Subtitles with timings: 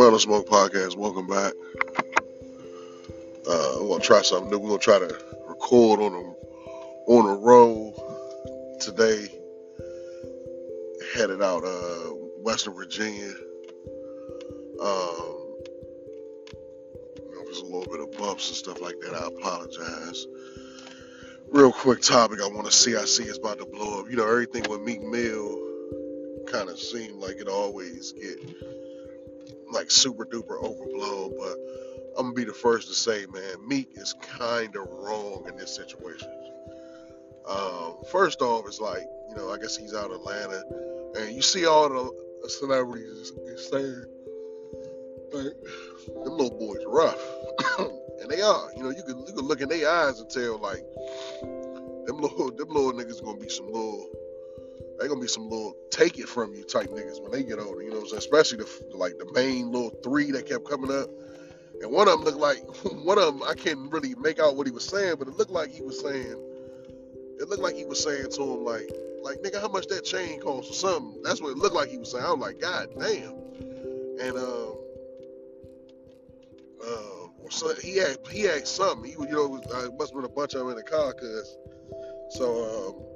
[0.00, 0.96] Smoke Podcast.
[0.96, 1.52] Welcome back.
[3.46, 4.58] Uh, we're gonna try something new.
[4.58, 5.14] We're gonna try to
[5.46, 7.94] record on a on a road
[8.80, 9.28] today.
[11.14, 13.30] Headed out uh, Western Virginia.
[14.80, 15.58] Um,
[17.44, 19.12] there's a little bit of bumps and stuff like that.
[19.14, 20.26] I apologize.
[21.50, 22.96] Real quick topic I want to see.
[22.96, 24.10] I see it's about to blow up.
[24.10, 25.60] You know, everything with Meek Mill
[26.46, 28.38] kind of seemed like it always get
[29.72, 31.56] like super duper overblown, but
[32.16, 35.74] I'm gonna be the first to say, man, Meek is kind of wrong in this
[35.74, 36.28] situation.
[37.48, 40.62] Um, first off, it's like, you know, I guess he's out of Atlanta,
[41.16, 43.32] and you see all the celebrities
[43.70, 44.04] saying,
[45.32, 45.54] like,
[46.24, 47.20] them little boys rough,
[47.78, 48.70] and they are.
[48.76, 50.84] You know, you can you can look in their eyes and tell, like,
[52.06, 54.08] them little them little niggas gonna be some little
[55.00, 57.82] they gonna be some little take it from you type niggas when they get older.
[57.82, 58.18] You know I'm?
[58.18, 61.08] Especially the like the main little three that kept coming up.
[61.80, 62.58] And one of them looked like
[63.04, 63.42] one of them.
[63.48, 65.98] I can't really make out what he was saying, but it looked like he was
[66.00, 66.36] saying.
[67.40, 68.90] It looked like he was saying to him like,
[69.22, 71.22] like nigga, how much that chain costs or something.
[71.22, 72.24] That's what it looked like he was saying.
[72.24, 73.32] I was like, God damn.
[74.20, 74.76] And um,
[76.86, 79.10] uh, so he had he had something.
[79.10, 80.76] He you know it, was, uh, it must have been a bunch of them in
[80.76, 81.56] the car, cause
[82.32, 83.09] so um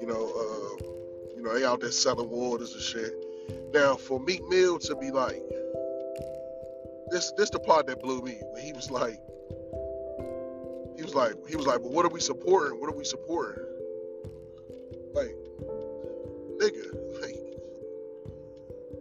[0.00, 0.84] you know, uh,
[1.36, 3.12] you know, they out there selling waters and shit.
[3.72, 5.42] Now, for Meek Mill to be like,
[7.10, 9.20] this, this the part that blew me when he was like,
[10.96, 12.80] he was like, he was like, but what are we supporting?
[12.80, 13.64] What are we supporting?
[15.14, 15.34] Like,
[16.60, 17.36] nigga, like,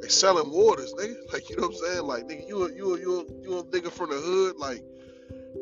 [0.02, 1.16] they selling waters, nigga.
[1.34, 2.04] Like, you know what I'm saying?
[2.04, 4.84] Like, nigga, you a, you a, you a, you a nigga from the hood, like,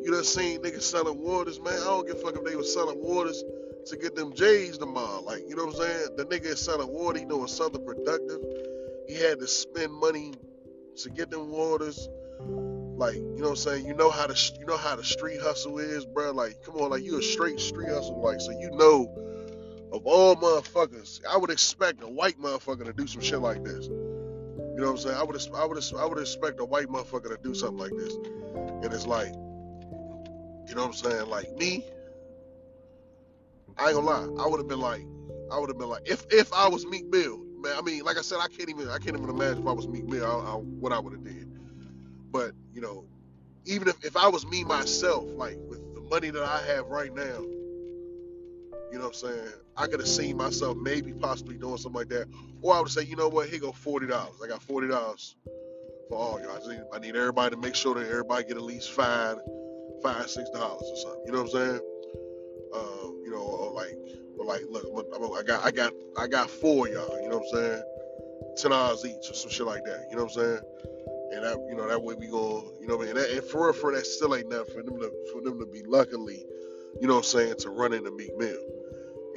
[0.04, 1.74] you done seen niggas selling waters, man.
[1.74, 3.44] I don't give a fuck if they was selling waters
[3.88, 5.22] to get them J's tomorrow.
[5.22, 6.08] Like, you know what I'm saying?
[6.18, 8.42] The nigga is selling water, he doing something productive.
[9.08, 10.34] He had to spend money
[10.98, 12.08] to get them waters.
[12.40, 13.86] Like, you know what I'm saying?
[13.86, 16.32] You know how the you know how the street hustle is, bro.
[16.32, 19.12] Like, come on, like you a straight street hustle, like so you know
[19.92, 23.86] of all motherfuckers, I would expect a white motherfucker to do some shit like this.
[23.88, 25.16] You know what I'm saying?
[25.16, 28.14] I would I would I would expect a white motherfucker to do something like this.
[28.84, 29.34] And it's like,
[30.68, 31.30] you know what I'm saying?
[31.30, 31.86] Like me,
[33.78, 34.44] I ain't gonna lie.
[34.44, 35.06] I would have been like,
[35.52, 37.74] I would have been like, if if I was Meek Mill, man.
[37.78, 39.88] I mean, like I said, I can't even I can't even imagine if I was
[39.88, 41.48] Meek Mill, I, I, what I would have did.
[42.32, 43.06] But you know,
[43.66, 47.14] even if if I was me myself, like with the money that I have right
[47.14, 47.42] now,
[48.92, 49.54] you know what I'm saying?
[49.78, 52.28] I could have seen myself maybe possibly doing something like that,
[52.62, 53.50] or I would say, you know what?
[53.50, 54.36] Here go forty dollars.
[54.44, 55.36] I got forty dollars
[56.10, 56.64] for all y'all.
[56.64, 59.38] I need, I need everybody to make sure that everybody get at least five,
[60.02, 61.24] five, six dollars or something.
[61.26, 61.80] You know what I'm saying?
[64.46, 67.22] Like, or like, look, I got, I got, I got four y'all.
[67.22, 67.84] You know what I'm saying?
[68.58, 70.08] Ten dollars each or some shit like that.
[70.10, 70.60] You know what I'm saying?
[71.34, 72.72] And that, you know, that way we go.
[72.80, 73.18] You know what I mean?
[73.18, 75.60] And, that, and for real, for that still ain't nothing for them to, for them
[75.60, 76.46] to be luckily,
[77.02, 78.58] you know what I'm saying, to run into Meek Mill.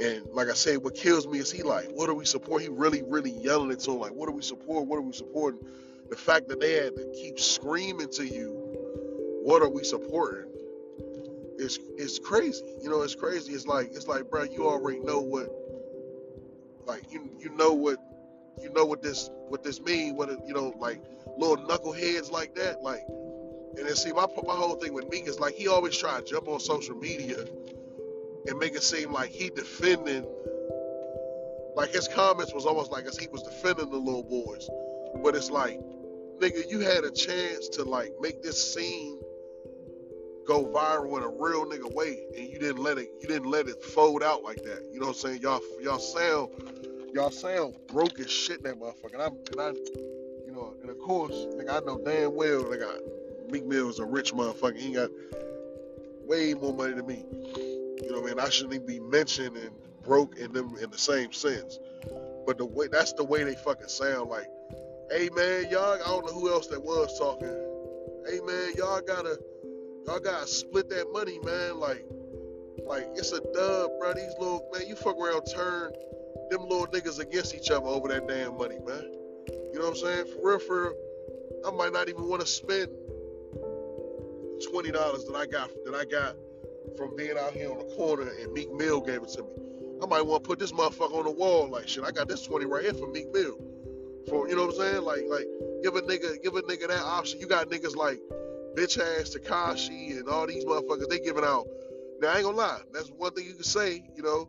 [0.00, 2.70] And like I said, what kills me is he like, what are we supporting?
[2.70, 4.88] He really, really yelling to him, like, what are we supporting?
[4.88, 5.60] What are we supporting?
[6.08, 8.54] The fact that they had to keep screaming to you,
[9.42, 10.50] what are we supporting?
[11.58, 12.64] It's it's crazy.
[12.80, 13.52] You know, it's crazy.
[13.52, 15.50] It's like it's like, bro, you already know what,
[16.86, 17.98] like you you know what,
[18.60, 20.16] you know what this what this mean.
[20.16, 21.02] What it, you know, like
[21.36, 23.02] little knuckleheads like that, like.
[23.76, 26.24] And then see, my my whole thing with Meek is like he always try to
[26.24, 27.44] jump on social media
[28.46, 30.24] and make it seem like he defending
[31.78, 34.68] like his comments was almost like as he was defending the little boys.
[35.22, 35.80] But it's like,
[36.40, 39.20] nigga, you had a chance to like make this scene
[40.48, 43.68] go viral in a real nigga way, and you didn't let it you didn't let
[43.68, 44.88] it fold out like that.
[44.92, 45.42] You know what I'm saying?
[45.42, 46.48] Y'all y'all sound
[47.12, 49.12] y'all sound broke as shit that motherfucker.
[49.12, 49.68] And I and I
[50.46, 52.98] you know, and of course, nigga, I know damn well nigga
[53.50, 54.78] Meek Mill is a rich motherfucker.
[54.78, 55.10] He got
[56.26, 57.24] way more money than me.
[58.02, 58.40] You know what I mean?
[58.40, 59.70] I shouldn't even be mentioned and
[60.02, 61.78] broke in them in the same sense.
[62.46, 64.46] But the way that's the way they fucking sound like,
[65.10, 67.54] hey man, y'all I don't know who else that was talking.
[68.26, 69.38] Hey man, y'all gotta
[70.08, 71.78] y'all gotta split that money, man.
[71.78, 72.04] Like
[72.86, 74.14] like it's a dub, bro.
[74.14, 75.92] These little man, you fuck around turn
[76.50, 79.12] them little niggas against each other over that damn money, man.
[79.72, 80.24] You know what I'm saying?
[80.32, 80.94] For real, for real,
[81.66, 82.88] I might not even want to spend
[84.70, 86.36] twenty dollars that I got that I got
[86.96, 89.48] from being out here on the corner and Meek Mill gave it to me.
[90.02, 92.04] I might want to put this motherfucker on the wall like shit.
[92.04, 93.58] I got this 20 right here from Meek Mill.
[94.26, 95.02] For you know what I'm saying?
[95.02, 95.46] Like like
[95.82, 97.40] give a nigga give a nigga that option.
[97.40, 98.20] You got niggas like
[98.78, 101.66] bitch ass Tekashi and all these motherfuckers, they giving out.
[102.20, 104.48] Now I ain't gonna lie, that's one thing you can say, you know.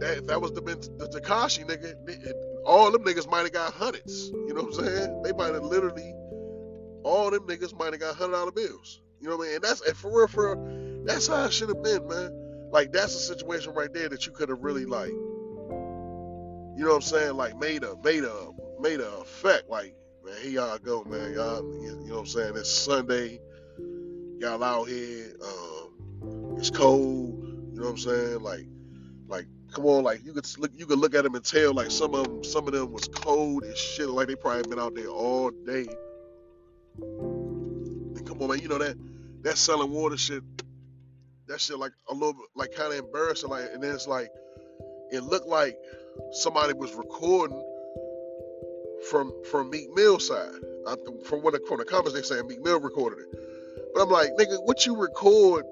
[0.00, 2.32] That if that was the the Tekashi nigga,
[2.64, 4.28] all them niggas might have got hundreds.
[4.28, 5.22] You know what I'm saying?
[5.22, 6.14] They might have literally
[7.02, 9.00] all them niggas might have got hundred dollar bills.
[9.20, 9.54] You know what I mean?
[9.56, 12.30] And that's and for real, for that's how it should have been, man.
[12.70, 16.96] Like that's a situation right there that you could have really like, you know what
[16.96, 17.36] I'm saying?
[17.36, 19.70] Like made a made a made a effect.
[19.70, 19.94] Like
[20.26, 21.34] man, here y'all go, man.
[21.34, 22.56] Y'all, you know what I'm saying?
[22.56, 23.40] It's Sunday.
[24.38, 25.32] Y'all out here.
[25.42, 27.44] Um, it's cold.
[27.72, 28.40] You know what I'm saying?
[28.40, 28.66] Like,
[29.28, 31.90] like come on, like you could look, you could look at them and tell like
[31.90, 34.08] some of them, some of them was cold and shit.
[34.08, 35.86] Like they probably been out there all day.
[36.98, 38.96] And come on, man, you know that
[39.42, 40.42] that selling water shit.
[41.46, 43.50] That shit like a little bit like kind of embarrassing.
[43.50, 44.30] Like, and then it's like
[45.12, 45.78] it looked like
[46.32, 47.62] somebody was recording
[49.10, 50.50] from from Meek Mill side.
[50.86, 53.38] I, from what from the comments they saying Meek Mill recorded it.
[53.94, 55.64] But I'm like, nigga, what you record,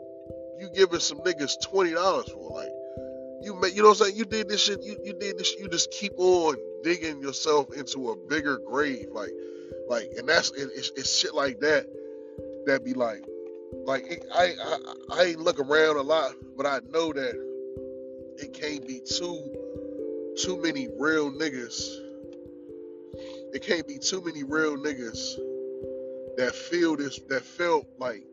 [0.59, 2.51] you giving some niggas twenty dollars for?
[2.51, 2.71] Like,
[3.43, 4.17] you make, you know what I'm saying?
[4.17, 4.83] You did this shit.
[4.83, 5.55] You, you did this.
[5.59, 9.09] You just keep on digging yourself into a bigger grave.
[9.13, 9.33] Like,
[9.89, 11.87] like, and that's it, it's, it's shit like that
[12.67, 13.25] that be like,
[13.85, 14.79] like it, I, I
[15.13, 17.35] I ain't look around a lot, but I know that
[18.39, 22.04] it can't be too too many real niggas.
[23.55, 25.37] It can't be too many real niggas
[26.37, 28.25] that feel this that felt like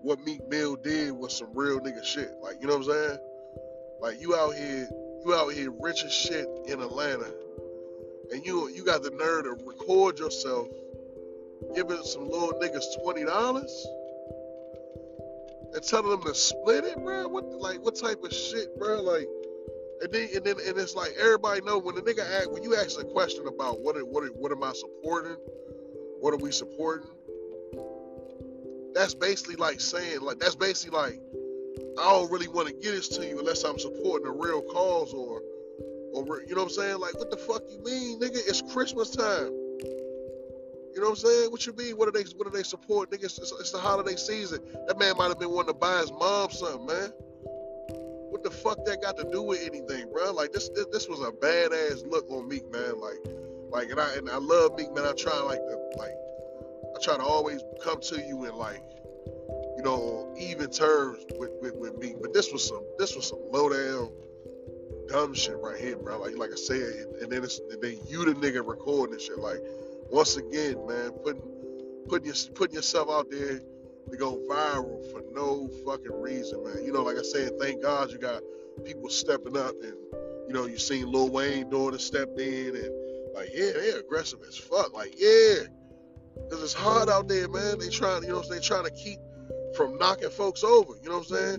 [0.00, 2.30] what Meek Mill did was some real nigga shit.
[2.42, 3.18] Like, you know what I'm saying?
[4.00, 4.88] Like you out here,
[5.24, 7.30] you out here rich as shit in Atlanta,
[8.32, 10.68] and you you got the nerve to record yourself
[11.74, 13.86] giving some little niggas twenty dollars
[15.74, 17.28] and telling them to split it, bro.
[17.28, 19.02] What like what type of shit, bro?
[19.02, 19.28] Like,
[20.02, 22.76] and then and then and it's like everybody know when the nigga ask when you
[22.76, 25.36] ask a question about what what what am I supporting,
[26.20, 27.10] what are we supporting?
[28.94, 31.20] That's basically like saying like that's basically like
[31.98, 35.14] I don't really want to get this to you unless I'm supporting a real cause
[35.14, 35.40] or,
[36.12, 36.98] or you know what I'm saying?
[36.98, 38.36] Like, what the fuck you mean, nigga?
[38.36, 39.52] It's Christmas time.
[40.94, 41.50] You know what I'm saying?
[41.50, 41.96] What you mean?
[41.96, 43.24] What do they what do they support, nigga?
[43.24, 44.60] It's, it's the holiday season.
[44.86, 47.12] That man might have been wanting to buy his mom something, man.
[48.36, 50.30] What the fuck that got to do with anything, bro?
[50.30, 53.00] Like this this, this was a badass look on Meek, man.
[53.00, 53.16] Like
[53.70, 55.06] like and I and I love Meek, man.
[55.06, 56.12] I try like to like
[56.94, 58.82] I try to always come to you and like
[59.78, 62.14] you know, even terms with, with, with me.
[62.20, 64.12] But this was some this was some low down
[65.08, 66.20] dumb shit right here, bro.
[66.20, 69.38] Like like I said, and then it's and then you the nigga recording this shit.
[69.38, 69.62] Like
[70.10, 71.40] once again, man, putting
[72.06, 73.62] putting your, putting yourself out there
[74.10, 76.84] to go viral for no fucking reason, man.
[76.84, 78.42] You know, like I said, thank God you got
[78.84, 79.94] people stepping up and
[80.46, 84.56] you know, you seen Lil Wayne a stepped in and like, yeah, they're aggressive as
[84.56, 84.92] fuck.
[84.94, 85.64] Like, yeah.
[86.50, 87.78] Cause it's hard out there, man.
[87.78, 89.18] They trying, you know, they trying to keep
[89.76, 91.58] from knocking folks over, you know what I'm saying?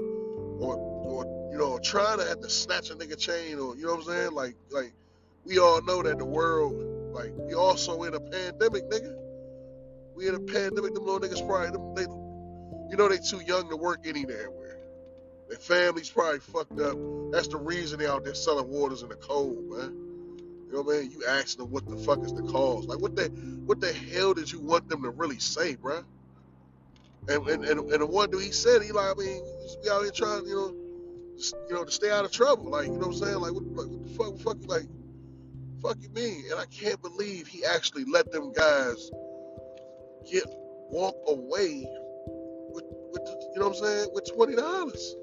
[0.60, 3.96] Or, or you know, trying to have to snatch a nigga chain, or you know
[3.96, 4.32] what I'm saying?
[4.34, 4.94] Like, like
[5.46, 6.74] we all know that the world,
[7.14, 9.16] like, we also in a pandemic, nigga.
[10.16, 10.94] We in a pandemic.
[10.94, 12.06] Them little niggas probably, them, they,
[12.90, 14.50] you know, they too young to work anywhere.
[15.50, 16.98] Their family's probably fucked up.
[17.32, 20.08] That's the reason they out there selling waters in the cold, man.
[20.68, 21.12] You know what I mean?
[21.12, 22.86] You asking them what the fuck is the cause?
[22.86, 23.30] Like, what the
[23.66, 26.04] what the hell did you want them to really say, bruh?
[27.30, 29.90] And and, and, and the one dude he said he like I mean just be
[29.90, 30.76] out here trying you know
[31.38, 33.52] just, you know to stay out of trouble like you know what I'm saying like
[33.52, 34.88] what, what the fuck fuck like
[35.82, 39.12] fuck you mean and I can't believe he actually let them guys
[40.30, 40.46] get
[40.90, 41.86] walk away
[43.12, 45.16] with you know what I'm saying with twenty dollars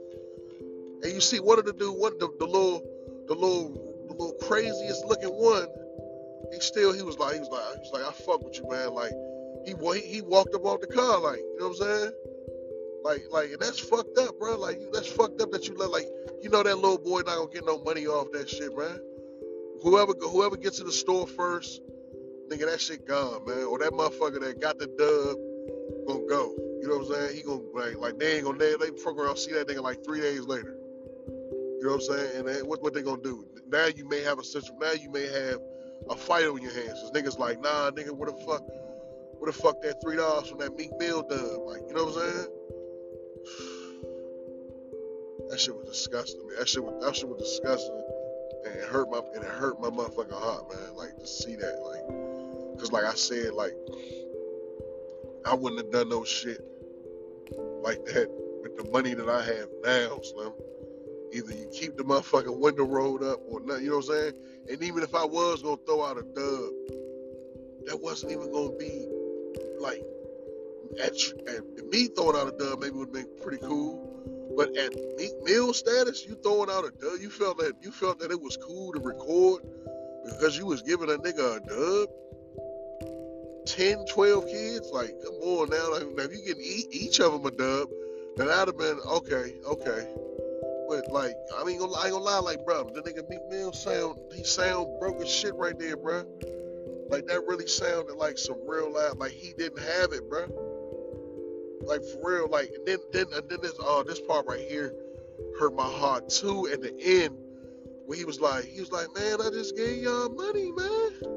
[1.03, 2.83] and you see one of the dude one the, the little
[3.29, 5.67] the little the little craziest looking one
[6.53, 8.69] he still he was like he was like he was like I fuck with you
[8.69, 9.12] man like
[9.64, 12.12] he he walked up off the car like you know what I'm saying?
[13.03, 14.59] Like like and that's fucked up, bro.
[14.59, 16.07] Like that's fucked up that you let like
[16.43, 19.00] you know that little boy not gonna get no money off that shit, man.
[19.83, 21.81] Whoever whoever gets to the store first,
[22.50, 23.64] nigga, that shit gone, man.
[23.64, 26.63] Or that motherfucker that got the dub gonna go.
[26.85, 27.37] You know what I'm saying?
[27.37, 30.21] He gonna like like they ain't gonna they, they program see that nigga like three
[30.21, 30.76] days later.
[31.26, 32.47] You know what I'm saying?
[32.47, 33.47] And what what they gonna do?
[33.69, 34.76] Now you may have a situation.
[34.79, 35.61] Now you may have
[36.11, 37.00] a fight on your hands.
[37.00, 38.61] Cause niggas like, nah, nigga, what the fuck?
[39.38, 41.64] Where the fuck that three dollars from that Meek Mill done?
[41.64, 42.49] Like, you know what I'm saying?
[45.50, 46.47] That shit was disgusting.
[46.47, 46.57] Man.
[46.59, 48.03] That shit was that shit was disgusting,
[48.67, 50.97] and it hurt my and it hurt my motherfucking heart, man.
[50.97, 53.75] Like to see that, like, cause like I said, like
[55.45, 56.64] I wouldn't have done no shit
[57.85, 58.29] like that
[58.62, 60.53] with the money that I have now, Slim.
[61.35, 64.33] Either you keep the motherfucking window rolled up or not, you know what I'm saying?
[64.71, 66.73] And even if I was gonna throw out a dub,
[67.87, 69.07] that wasn't even gonna be
[69.79, 70.03] like
[71.03, 71.12] at,
[71.49, 74.00] at me throwing out a dub maybe would have been pretty cool.
[74.57, 78.19] But at Meek Mill status, you throwing out a dub, you felt that you felt
[78.21, 79.62] that it was cool to record
[80.25, 82.09] because you was giving a nigga a dub.
[83.66, 85.92] 10, 12 kids, like, come on now.
[85.92, 87.88] Like, if you get each of them a dub,
[88.37, 90.09] then I'd have been okay, okay.
[90.88, 94.18] But like, I mean, I ain't gonna lie, like, bro, the nigga Meek Mill sound,
[94.35, 96.25] he sound broke as shit right there, bro.
[97.09, 100.47] Like that really sounded like some real life, like he didn't have it, bro.
[101.83, 104.94] Like for real, like and then then and then this uh this part right here
[105.59, 106.68] hurt my heart too.
[106.73, 107.37] At the end,
[108.06, 111.34] where he was like, he was like, man, I just gave y'all money, man.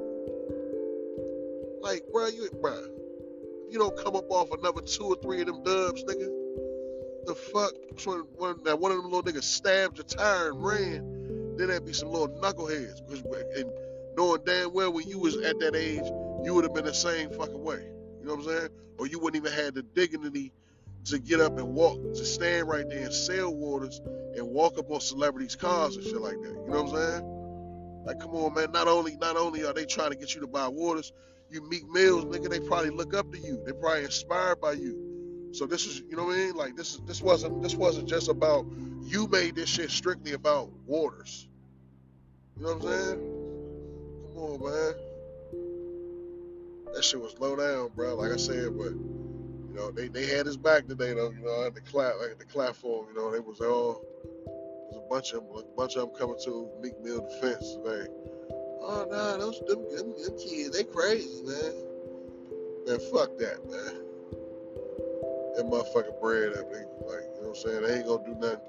[1.88, 2.84] Like, bro, you, bro,
[3.70, 6.28] you don't come up off another two or three of them dubs, nigga.
[7.26, 7.72] The fuck?
[8.36, 11.94] When, that one of them little niggas stabbed your tire and ran, then there'd be
[11.94, 13.00] some little knuckleheads.
[13.58, 13.72] And
[14.18, 16.04] knowing damn well when you was at that age,
[16.44, 17.88] you would have been the same fucking way.
[18.20, 18.70] You know what I'm saying?
[18.98, 20.52] Or you wouldn't even have the dignity
[21.06, 24.02] to get up and walk, to stand right there and sell waters
[24.36, 26.50] and walk up on celebrities' cars and shit like that.
[26.50, 28.04] You know what I'm saying?
[28.04, 28.74] Like, come on, man.
[28.74, 31.14] Not only not only are they trying to get you to buy waters,
[31.50, 33.62] you Meek Mills, nigga, they probably look up to you.
[33.66, 35.50] They probably inspired by you.
[35.54, 36.56] So this is, you know what I mean?
[36.56, 38.66] Like this is this wasn't this wasn't just about
[39.02, 41.48] you made this shit strictly about waters.
[42.58, 43.20] You know what I'm saying?
[44.34, 44.94] Come on, man.
[46.94, 48.16] That shit was low down, bro.
[48.16, 51.64] Like I said, but you know, they, they had his back today though, you know,
[51.64, 54.04] had to clap had to clap for him, you know, they was all
[54.92, 58.08] there's a bunch of them a bunch of them coming to Meek Mill defense today.
[58.90, 61.74] Oh no, those them, them, kids, they crazy, man.
[62.88, 64.00] Man, fuck that, man.
[65.58, 67.82] That motherfucking bread up, they, like, you know what I'm saying?
[67.84, 68.64] They ain't gonna do nothing.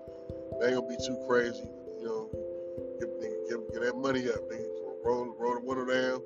[0.58, 1.70] They ain't gonna be too crazy,
[2.00, 2.28] you know.
[2.98, 3.10] Give,
[3.48, 4.66] give, give that money up, nigga.
[5.04, 6.20] Roll, roll the window down.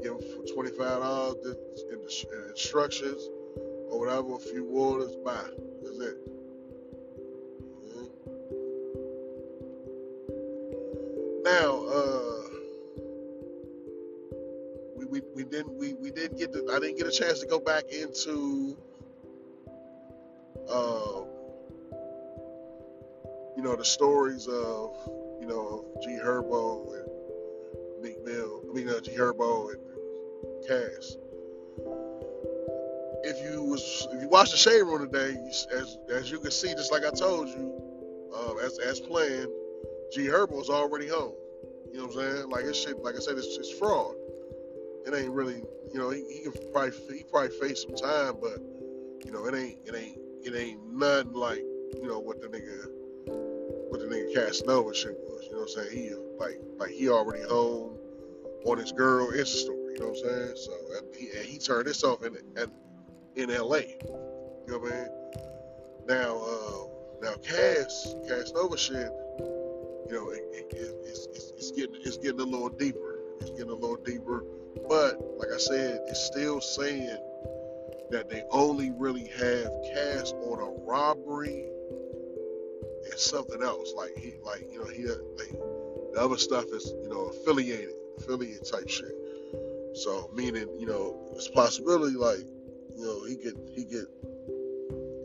[0.00, 3.28] Give them for twenty five dollars in the instructions
[3.90, 4.34] or whatever.
[4.34, 5.42] A few waters, buy.
[5.82, 6.16] That's it.
[7.82, 8.06] Mm-hmm.
[11.42, 12.33] Now, uh
[15.34, 17.84] we, didn't we, we didn't get to I didn't get a chance to go back
[17.90, 18.76] into
[20.70, 21.26] um,
[23.56, 24.96] you know the stories of
[25.40, 29.80] you know G Herbo and Meek Mill I mean uh, G Herbo and
[30.66, 31.16] Cass.
[33.26, 36.72] If you was if you watched the Shade Room today, as as you can see,
[36.74, 39.48] just like I told you, uh, as as planned,
[40.12, 41.34] G Herbo's already home.
[41.90, 42.50] You know what I'm saying?
[42.50, 42.98] Like it's shit.
[42.98, 44.14] Like I said, it's, it's fraud
[45.06, 48.58] it ain't really, you know, he, he can probably he probably face some time, but
[49.24, 52.88] you know, it ain't it ain't it ain't nothing like you know what the nigga
[53.90, 55.44] what the nigga Casanova shit was.
[55.46, 55.90] You know what I'm saying?
[55.92, 57.96] He like like he already home
[58.64, 59.94] on his girl Insta story.
[59.94, 60.56] You know what I'm saying?
[60.56, 62.36] So and he, and he turned this off in
[63.36, 63.96] in L.A.
[64.02, 65.08] You know what I mean?
[66.06, 66.86] Now uh,
[67.22, 69.10] now Cass Casanova shit.
[70.06, 73.20] You know, it, it, it's, it's, it's getting it's getting a little deeper.
[73.40, 74.44] It's getting a little deeper
[74.88, 77.18] but like I said, it's still saying
[78.10, 81.66] that they only really have Cass on a robbery
[83.04, 83.92] and something else.
[83.96, 85.50] Like he, like you know, he like
[86.12, 89.14] the other stuff is you know affiliated, affiliate type shit.
[89.94, 92.44] So meaning you know, it's possibility like
[92.96, 94.06] you know he get he get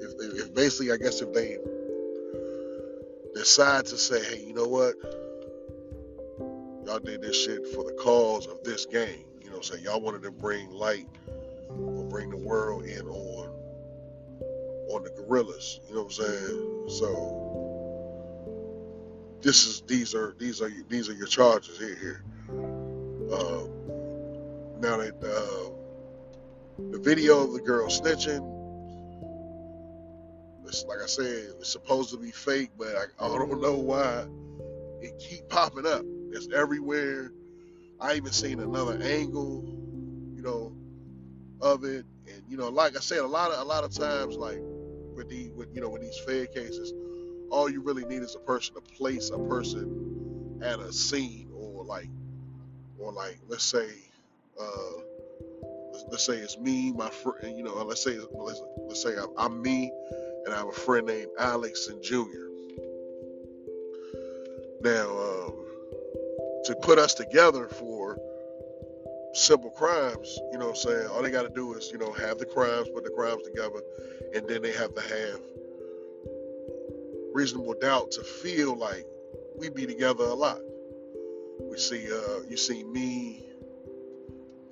[0.02, 1.58] if, if basically I guess if they
[3.36, 4.96] decide to say, hey, you know what,
[6.86, 9.26] y'all did this shit for the cause of this game
[9.60, 9.84] I'm saying?
[9.84, 11.08] Y'all wanted to bring light
[11.70, 13.50] or bring the world in on
[14.90, 15.80] on the gorillas.
[15.88, 16.86] You know what I'm saying?
[16.90, 17.50] So
[19.42, 21.96] this is these are these are these are your charges here.
[21.96, 22.24] here.
[23.32, 23.66] Uh,
[24.80, 25.72] now that uh,
[26.92, 28.56] the video of the girl snitching,
[30.66, 34.26] it's like I said, it's supposed to be fake, but I, I don't know why
[35.02, 36.04] it keep popping up.
[36.32, 37.32] It's everywhere.
[38.02, 39.64] I even seen another angle,
[40.36, 40.74] you know,
[41.62, 42.06] of it.
[42.28, 44.60] And you know, like I said, a lot of a lot of times, like
[45.16, 46.94] with the with you know with these Fed cases,
[47.52, 51.84] all you really need is a person to place a person at a scene, or
[51.84, 52.10] like,
[52.98, 53.90] or like let's say,
[54.60, 55.02] uh,
[55.92, 59.30] let's, let's say it's me, my friend, you know, let's say let's, let's say I'm,
[59.38, 59.92] I'm me,
[60.46, 62.48] and I have a friend named Alex and Junior.
[64.82, 65.59] Now, um,
[66.66, 68.18] to put us together for
[69.34, 71.08] simple crimes, you know what I'm saying?
[71.08, 73.82] All they got to do is, you know, have the crimes, put the crimes together,
[74.34, 75.40] and then they have to have
[77.34, 79.06] reasonable doubt to feel like
[79.58, 80.60] we be together a lot.
[81.70, 83.46] We see, uh, you see me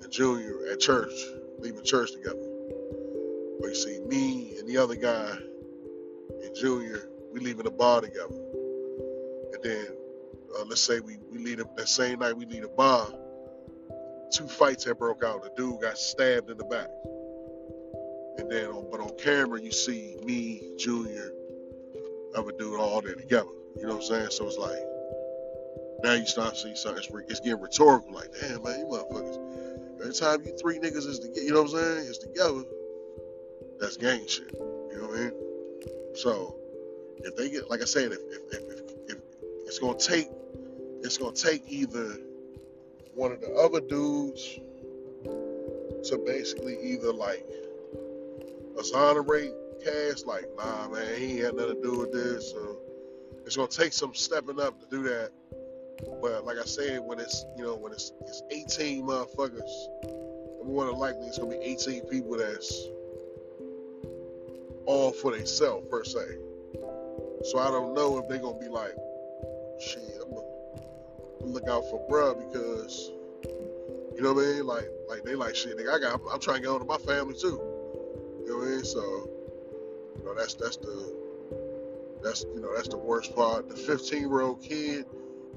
[0.02, 1.12] and Junior at church,
[1.58, 2.36] leaving church together.
[3.60, 5.36] Or you see me and the other guy
[6.42, 8.34] and Junior, we leaving the bar together.
[9.52, 9.86] And then
[10.56, 13.08] uh, let's say we, we lead a, that same night we lead a bar,
[14.32, 15.42] two fights had broke out.
[15.42, 16.88] The dude got stabbed in the back.
[18.38, 21.32] And then, on, but on camera, you see me, Junior,
[22.36, 23.48] other dude, all there together.
[23.76, 24.30] You know what I'm saying?
[24.30, 24.78] So it's like,
[26.04, 27.02] now you start seeing something.
[27.02, 28.12] It's, it's getting rhetorical.
[28.12, 30.00] Like, damn, man, you motherfuckers.
[30.00, 32.06] Every time you three niggas is together, you know what I'm saying?
[32.08, 32.62] It's together.
[33.80, 34.52] That's gang shit.
[34.52, 35.32] You know what I mean?
[36.14, 36.56] So,
[37.18, 39.18] if they get, like I said, if if, if, if, if
[39.66, 40.28] it's gonna take,
[41.02, 42.18] it's gonna take either
[43.14, 44.60] one of the other dudes
[46.08, 47.46] to basically either like
[48.78, 49.52] exonerate
[49.84, 52.50] Cass, like, nah, man, he had nothing to do with this.
[52.50, 52.78] So
[53.46, 55.30] it's gonna take some stepping up to do that.
[56.20, 59.70] But like I said, when it's you know when it's it's 18 motherfuckers,
[60.64, 62.88] more than likely it's gonna be 18 people that's
[64.86, 66.38] all for themselves per se.
[67.44, 68.94] So I don't know if they're gonna be like,
[69.80, 70.47] shit, I'm gonna
[71.52, 73.10] look out for bruh because
[74.14, 74.66] you know what I mean?
[74.66, 75.94] Like like they like shit, nigga.
[75.94, 77.60] I got I'm trying to get on to my family too.
[78.44, 78.84] You know what I mean?
[78.84, 79.00] So
[80.16, 81.14] you know that's that's the
[82.22, 83.68] that's you know that's the worst part.
[83.68, 85.06] The 15 year old kid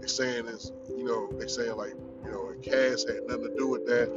[0.01, 1.93] they saying is, you know, they saying like,
[2.25, 4.07] you know, Cass had nothing to do with that.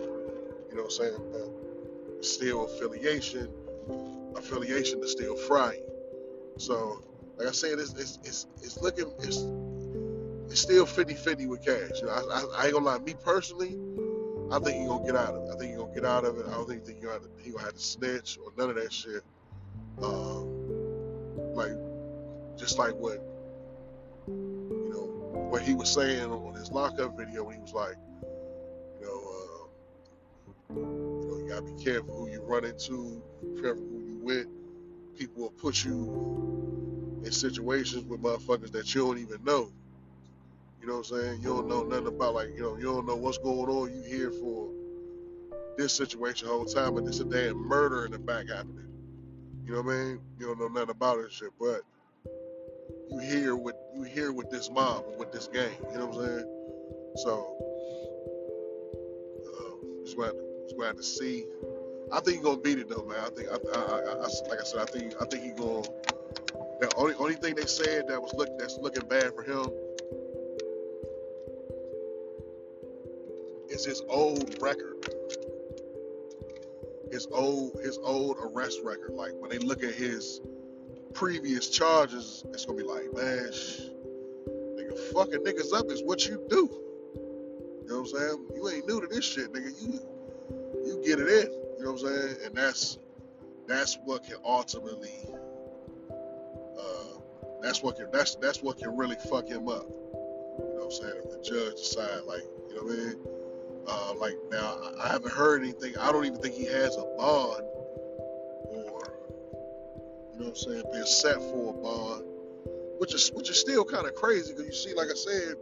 [0.70, 1.18] You know what I'm saying?
[1.30, 3.48] But still affiliation,
[4.36, 5.78] affiliation to still fry
[6.56, 7.02] So,
[7.36, 9.38] like I said, it's it's it's, it's looking it's
[10.54, 12.00] it's still 50-50 with Cass.
[12.00, 12.98] You know, I, I, I, ain't gonna lie.
[12.98, 13.76] Me personally,
[14.52, 15.52] I think he gonna get out of it.
[15.52, 16.46] I think he gonna get out of it.
[16.46, 19.24] I don't think he gonna gonna have to snitch or none of that shit.
[20.00, 20.46] Um,
[21.56, 21.72] like
[22.56, 23.20] just like what
[24.28, 27.96] you know what he was saying on his lockup video when he was like,
[29.00, 29.22] you know,
[30.70, 33.20] uh, you know, you gotta be careful who you run into,
[33.60, 34.46] careful who you with.
[35.18, 39.72] People will put you in situations with motherfuckers that you don't even know.
[40.84, 41.40] You know what I'm saying?
[41.40, 43.90] You don't know nothing about like, you know, you don't know what's going on.
[43.90, 44.68] You here for
[45.78, 48.92] this situation the whole time, but there's a damn murder in the back happening.
[49.64, 50.20] You know what I mean?
[50.38, 51.80] You don't know nothing about it shit, but
[53.10, 55.72] you hear with you hear with this mob with this gang.
[55.90, 57.12] You know what I'm saying?
[57.24, 57.56] So
[59.56, 61.46] uh, just glad to, just glad to see.
[62.12, 63.20] I think he's gonna beat it though, man.
[63.20, 65.80] I think I, I, I, like I said, I think I think he's gonna.
[66.80, 69.70] The only only thing they said that was look that's looking bad for him
[73.84, 74.96] is his old record.
[77.10, 79.12] His old his old arrest record.
[79.12, 80.40] Like when they look at his
[81.12, 83.90] previous charges, it's gonna be like, man, sh-
[84.48, 86.68] nigga, fucking niggas up is what you do.
[87.82, 88.46] You know what I'm saying?
[88.54, 89.70] You ain't new to this shit, nigga.
[89.80, 90.00] You
[90.84, 91.52] you get it in.
[91.78, 92.36] You know what I'm saying?
[92.46, 92.98] And that's
[93.68, 95.28] that's what can ultimately
[96.10, 97.18] uh,
[97.62, 99.86] that's what can that's that's what can really fuck him up.
[99.88, 101.22] You know what I'm saying?
[101.24, 103.43] If the judge decide like, you know what I mean?
[103.86, 105.96] Uh, like now, I haven't heard anything.
[105.98, 107.62] I don't even think he has a bond
[108.70, 109.14] or
[110.32, 112.24] you know what I'm saying, being set for a bond,
[112.98, 115.54] which is which is still kind of crazy because you see, like I said,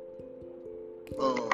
[1.21, 1.51] um,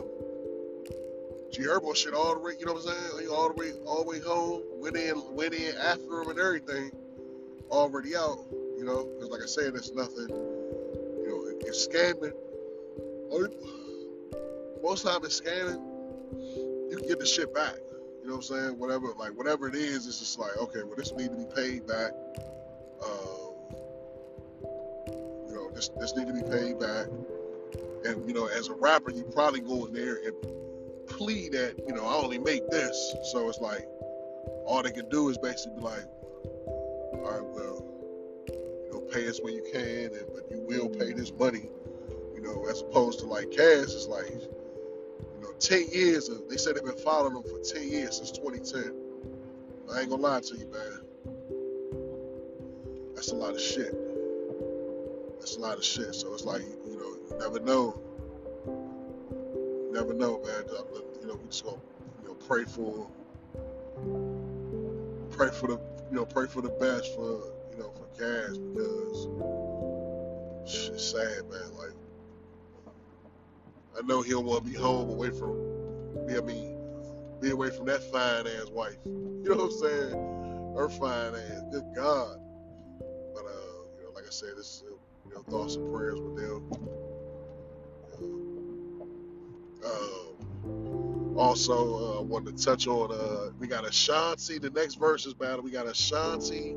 [1.52, 4.04] G Herbo shit all the way, you know what I'm saying, all the way, all
[4.04, 6.90] the way home, went in, went in after him and everything,
[7.70, 8.38] already out,
[8.76, 12.32] you know, because like I said, it's nothing, you know, it's scamming.
[14.82, 15.82] Most time it's scamming,
[16.32, 17.76] you can get the shit back.
[18.22, 18.78] You know what I'm saying?
[18.78, 21.86] Whatever, like whatever it is, it's just like, okay, well, this need to be paid
[21.86, 22.12] back.
[23.02, 23.54] Um,
[25.48, 27.06] you know, this this need to be paid back.
[28.04, 30.34] And you know, as a rapper, you probably go in there and
[31.06, 33.14] plead that you know I only make this.
[33.32, 33.88] So it's like
[34.66, 36.06] all they can do is basically be like,
[36.66, 37.84] all right, well,
[38.48, 41.70] you know, pay us when you can, and but you will pay this money.
[42.34, 44.26] You know, as opposed to like Cass, it's like
[45.60, 46.28] 10 years.
[46.28, 48.94] Of, they said they've been following them for 10 years since 2010.
[49.92, 51.00] I ain't gonna lie to you, man.
[53.14, 53.94] That's a lot of shit.
[55.38, 56.14] That's a lot of shit.
[56.14, 58.00] So it's like, you know, you never know.
[58.66, 60.64] You never know, man.
[61.20, 61.78] You know, we just gonna,
[62.22, 63.08] you know, pray for,
[65.30, 67.40] pray for the, you know, pray for the best for,
[67.72, 69.28] you know, for Cass because
[70.92, 71.76] it's sad, man.
[71.78, 71.92] Like,
[73.98, 75.58] I know he don't want to be home away from,
[76.30, 76.78] I mean,
[77.40, 78.96] be away from that fine ass wife.
[79.40, 80.74] You know what I'm saying?
[80.76, 81.62] Her fine ass.
[81.72, 82.38] Good God.
[83.32, 84.94] But uh, you know, like I said, this uh,
[85.26, 86.70] you know thoughts and prayers with them.
[89.84, 94.58] Uh, also, uh, wanted to touch on uh, we got Ashanti.
[94.58, 96.74] The next versus battle, we got Ashanti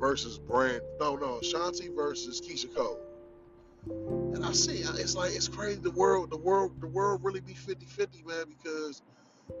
[0.00, 0.80] versus Brand.
[0.98, 3.00] No, no, Ashanti versus Keyshia Cole.
[4.44, 5.80] I see, it's like it's crazy.
[5.80, 8.44] The world, the world, the world really be 50-50, man.
[8.48, 9.02] Because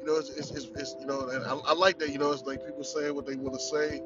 [0.00, 2.10] You know, it's, it's, it's, it's you know, and I, I like that.
[2.10, 4.02] You know, it's like people saying what they want to say.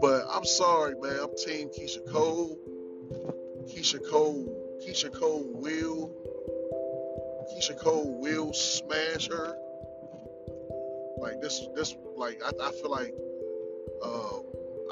[0.00, 1.18] But I'm sorry, man.
[1.22, 2.58] I'm Team Keyshia Cole.
[3.68, 4.80] Keyshia Cole.
[4.86, 6.12] Keyshia Cole will.
[7.52, 9.56] Keyshia Cole will smash her.
[11.18, 13.14] Like this, this, like I, I feel like,
[14.04, 14.42] um,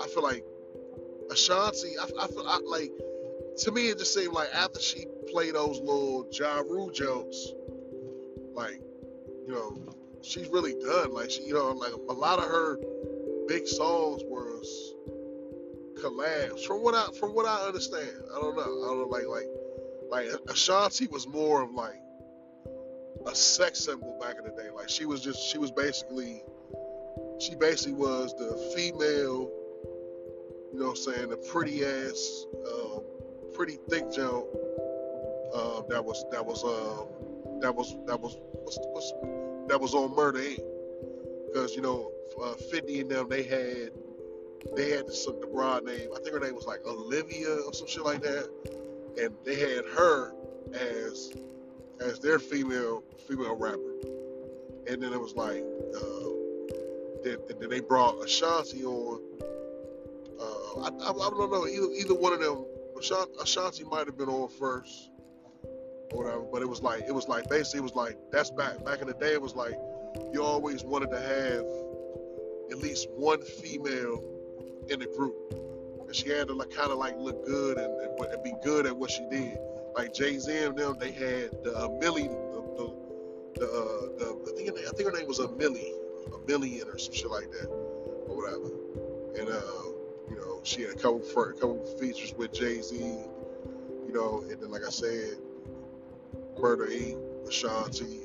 [0.01, 0.45] I feel like
[1.31, 1.99] Ashanti.
[1.99, 2.93] I, I feel I, like
[3.59, 7.49] to me it just seemed like after she played those little Ja Rule jokes,
[8.55, 8.81] like
[9.47, 11.13] you know, she's really done.
[11.13, 12.79] Like she, you know, like a lot of her
[13.49, 14.95] big songs was
[16.01, 16.65] collabs.
[16.65, 18.63] From what I from what I understand, I don't know.
[18.63, 19.09] I don't know.
[19.09, 19.49] Like like
[20.11, 22.01] like Ashanti was more of like
[23.27, 24.71] a sex symbol back in the day.
[24.71, 26.43] Like she was just she was basically
[27.41, 29.51] she basically was the female,
[30.73, 33.03] you know what I'm saying, the pretty ass, um,
[33.53, 34.47] pretty thick jump
[35.55, 37.07] uh, that was that was um,
[37.61, 39.13] that was that was what's, what's,
[39.69, 40.61] that was on Murder Inc.
[41.47, 42.11] Because you know,
[42.43, 43.91] uh, 50 and them they had
[44.75, 46.09] they had some the broad name.
[46.15, 48.49] I think her name was like Olivia or some shit like that,
[49.21, 50.33] and they had her
[50.73, 51.33] as
[52.01, 53.79] as their female female rapper.
[54.89, 55.63] And then it was like,
[55.95, 59.21] uh, then, then they brought Ashanti on.
[60.41, 62.65] Uh, I, I, I, don't know either either one of them.
[63.41, 65.11] Ashanti might have been on first
[66.13, 68.85] or whatever, but it was like it was like basically it was like that's back
[68.85, 69.33] back in the day.
[69.33, 69.75] It was like
[70.33, 71.65] you always wanted to have
[72.71, 74.23] at least one female
[74.89, 75.35] in the group,
[76.07, 78.87] and she had to like kind of like look good and, and, and, be good
[78.87, 79.59] at what she did.
[79.97, 84.53] Like Jay Z and them, they had the uh, Millie, the the, the, uh, the
[84.53, 85.93] I think I think her name was a Millie,
[86.33, 88.71] a Million or some shit like that, or whatever.
[89.39, 89.92] And uh,
[90.63, 94.71] she had a couple for a couple features with Jay Z, you know, and then
[94.71, 95.37] like I said,
[96.59, 98.21] Murder Inc., Ashanti,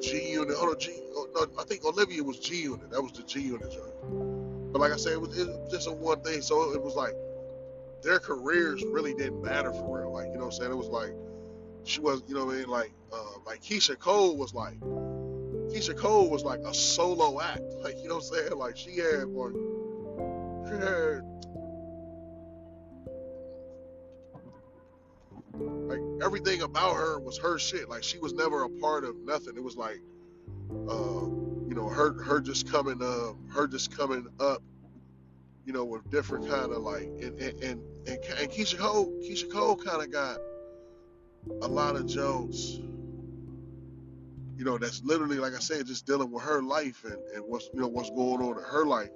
[0.00, 0.56] G Unit.
[0.56, 0.90] On, G.
[1.14, 2.90] Oh, no, I think Olivia was G Unit.
[2.90, 4.72] That was the G Unit joint.
[4.72, 6.40] But like I said, it was, it was just a one thing.
[6.40, 7.14] So it was like
[8.02, 10.12] their careers really didn't matter for real.
[10.12, 10.70] Like you know what I'm saying?
[10.72, 11.12] It was like
[11.84, 12.68] she was, you know what I mean?
[12.68, 14.76] Like uh, like Keyshia Cole was like
[15.70, 17.62] Keyshia Cole was like a solo act.
[17.80, 18.58] Like you know what I'm saying?
[18.58, 19.54] Like she had like
[20.68, 21.22] she had
[25.88, 27.88] like everything about her was her shit.
[27.88, 29.56] Like she was never a part of nothing.
[29.56, 30.00] It was like,
[30.88, 31.26] uh,
[31.68, 34.62] you know, her her just coming up, her just coming up,
[35.64, 39.76] you know, with different kind of like, and and and, and, Keyshia Cole, Keyshia Cole
[39.76, 40.38] kind of got
[41.62, 42.78] a lot of jokes.
[44.60, 47.70] You know, that's literally like I said, just dealing with her life and, and what's
[47.72, 49.08] you know what's going on in her life.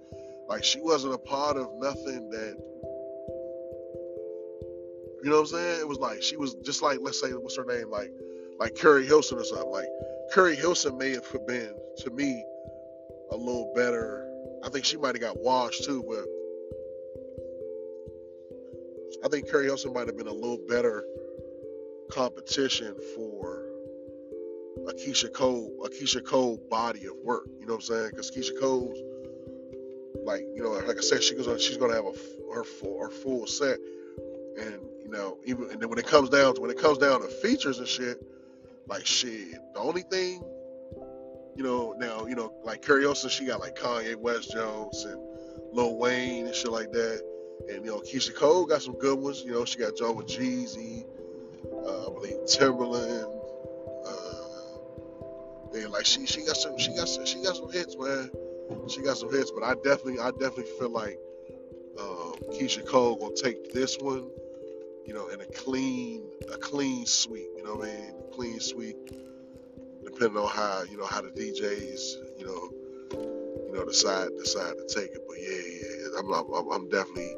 [0.48, 2.56] Like she wasn't a part of nothing that
[5.22, 5.80] you know what I'm saying?
[5.80, 8.10] It was like she was just like let's say what's her name like
[8.58, 9.68] like Keri Hilson or something.
[9.68, 9.84] Like
[10.32, 12.42] Keri Hilson may have been to me
[13.30, 14.26] a little better.
[14.64, 16.24] I think she might have got washed too, but
[19.22, 21.04] I think Keri Hilson might have been a little better
[22.10, 23.53] competition for
[24.88, 27.46] a Keyshia Cole, a Keyshia Cole body of work.
[27.60, 28.10] You know what I'm saying?
[28.10, 28.98] Because Keyshia Cole's
[30.24, 32.12] like, you know, like I said, she goes, on, she's gonna have a
[32.54, 33.78] her full her full set,
[34.58, 37.20] and you know, even and then when it comes down to when it comes down
[37.20, 38.18] to features and shit,
[38.86, 40.42] like shit, the only thing,
[41.56, 45.20] you know, now you know, like Hilson, she got like Kanye West Jones and
[45.72, 47.22] Lil Wayne and shit like that,
[47.68, 49.42] and you know, Keyshia Cole got some good ones.
[49.44, 51.04] You know, she got John with Jeezy,
[51.86, 53.33] uh, I believe Timbaland.
[55.74, 58.30] Uh, like she she got some she got some, she got some hits, man.
[58.88, 61.18] She got some hits, but I definitely I definitely feel like
[61.98, 64.30] um, Keyshia Cole gonna take this one
[65.06, 67.48] you know, in a clean, a clean sweep.
[67.56, 68.14] You know what I mean?
[68.32, 68.96] Clean sweep.
[70.04, 72.70] Depending on how you know how the DJs, you know,
[73.66, 75.22] you know, decide decide to take it.
[75.26, 77.34] But yeah, yeah, I'm I'm, I'm definitely.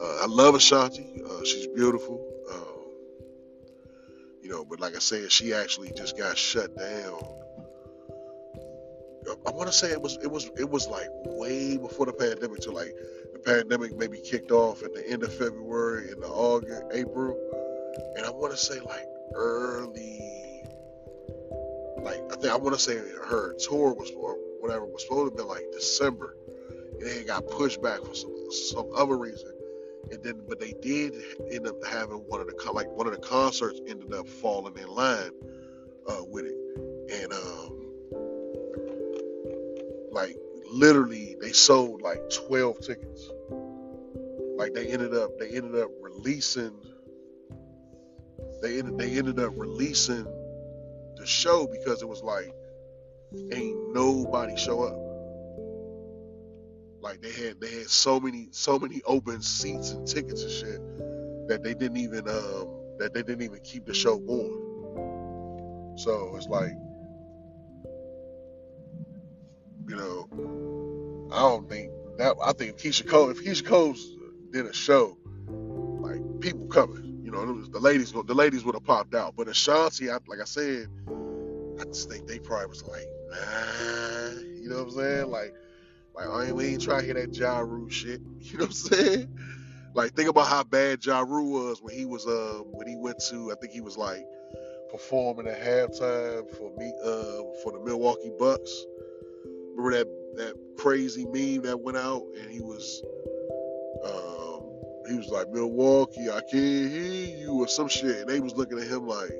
[0.00, 1.22] Uh, I love Ashanti.
[1.24, 2.20] Uh, she's beautiful.
[2.52, 2.84] Um,
[4.42, 7.22] you know, but like I said, she actually just got shut down.
[9.46, 12.60] I want to say it was it was it was like way before the pandemic
[12.60, 12.94] to like
[13.32, 17.36] the pandemic maybe kicked off at the end of February into August, April,
[18.16, 20.62] and I want to say like early,
[22.02, 25.42] like I think I want to say her tour was or whatever was supposed to
[25.42, 26.36] be like December,
[26.98, 29.52] and then it got pushed back for some some other reason,
[30.10, 31.14] and then but they did
[31.50, 34.88] end up having one of the like one of the concerts ended up falling in
[34.88, 35.30] line
[36.08, 36.54] uh, with it,
[40.74, 43.30] literally they sold like 12 tickets
[44.56, 46.72] like they ended up they ended up releasing
[48.62, 50.24] they ended they ended up releasing
[51.16, 52.52] the show because it was like
[53.52, 54.98] ain't nobody show up.
[57.00, 61.48] Like they had they had so many so many open seats and tickets and shit
[61.48, 65.94] that they didn't even um that they didn't even keep the show going.
[65.96, 66.72] So it's like
[69.86, 70.63] you know
[71.34, 73.96] I don't think that I think Keyshia Cole if Keyshia Cole
[74.52, 75.18] did a show
[76.00, 79.34] like people coming you know the ladies the ladies would have popped out.
[79.36, 80.86] But Ashanti I, like I said
[81.80, 85.30] I just think they probably was like nah you know what I'm saying?
[85.30, 85.52] Like
[86.14, 88.68] like I ain't we ain't trying to hear that Ja Rule shit you know what
[88.68, 89.38] I'm saying?
[89.92, 93.18] Like think about how bad Ja Rule was when he was uh when he went
[93.30, 94.24] to I think he was like
[94.92, 98.86] performing at halftime for me uh for the Milwaukee Bucks.
[99.74, 103.02] Remember that that crazy meme that went out and he was
[104.04, 104.70] um
[105.08, 108.78] he was like Milwaukee, I can't hear you or some shit and they was looking
[108.78, 109.30] at him like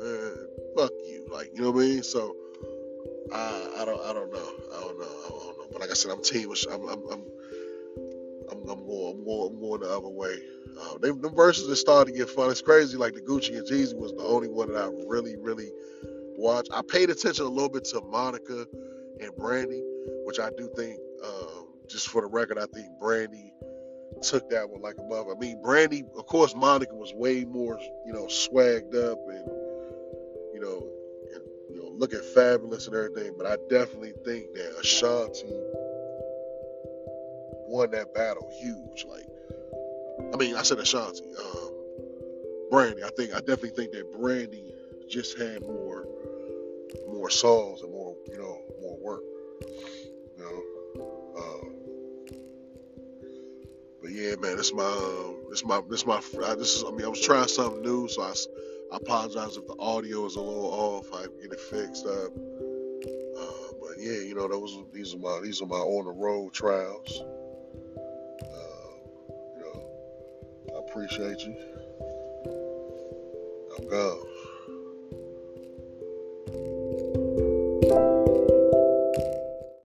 [0.00, 1.26] man, fuck you.
[1.30, 2.02] Like, you know what I mean?
[2.02, 2.36] So
[3.32, 4.52] I I don't I don't know.
[4.76, 5.06] I don't know.
[5.06, 5.66] I don't know.
[5.72, 7.24] But like I said, I'm team I'm I'm, I'm
[8.50, 10.36] I'm, I'm going, I'm going, I'm going the other way.
[10.80, 12.50] Uh, they, the verses are starting to get fun.
[12.50, 12.96] It's crazy.
[12.96, 15.70] Like the Gucci and Jeezy was the only one that I really, really
[16.36, 16.70] watched.
[16.72, 18.66] I paid attention a little bit to Monica
[19.20, 19.82] and Brandy,
[20.24, 23.52] which I do think, um, just for the record, I think Brandy
[24.22, 25.32] took that one like a mother.
[25.34, 29.46] I mean, Brandy, of course, Monica was way more, you know, swagged up and,
[30.52, 30.88] you know,
[31.34, 33.34] and, you know, looking fabulous and everything.
[33.36, 35.48] But I definitely think that Ashanti
[37.68, 39.06] won that battle huge.
[39.08, 39.26] Like,
[40.32, 41.70] I mean, I said Ashanti, um,
[42.70, 43.02] Brandy.
[43.04, 44.74] I think I definitely think that Brandy
[45.08, 46.06] just had more,
[47.08, 49.22] more songs and more, you know, more work.
[50.36, 50.62] You know,
[51.38, 51.80] um,
[54.02, 56.20] but yeah, man, this my, um, my, this my,
[56.54, 56.84] this is.
[56.84, 58.32] I mean, I was trying something new, so I,
[58.92, 61.12] I apologize if the audio is a little off.
[61.14, 62.32] I get it fixed up.
[63.38, 66.52] Uh, but yeah, you know, those these are my these are my on the road
[66.52, 67.22] trials.
[70.74, 71.56] i Appreciate you.
[73.78, 74.29] I'm gone.